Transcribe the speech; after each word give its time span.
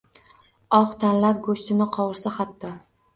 Oq 0.77 0.95
tanlar 1.03 1.37
go’shtini 1.47 1.87
qovursa 1.99 2.33
hatto!.. 2.39 2.73